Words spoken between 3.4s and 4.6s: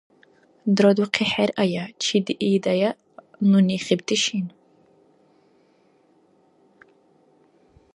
нуни хибти шин.